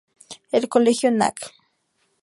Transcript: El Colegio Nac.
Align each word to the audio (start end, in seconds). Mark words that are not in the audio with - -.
El 0.51 0.67
Colegio 0.67 1.11
Nac. 1.11 1.53